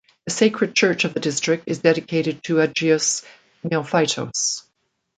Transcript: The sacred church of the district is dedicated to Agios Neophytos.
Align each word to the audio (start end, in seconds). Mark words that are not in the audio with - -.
The 0.25 0.31
sacred 0.31 0.75
church 0.75 1.05
of 1.05 1.13
the 1.13 1.19
district 1.19 1.65
is 1.67 1.77
dedicated 1.77 2.41
to 2.45 2.55
Agios 2.55 3.23
Neophytos. 3.63 4.63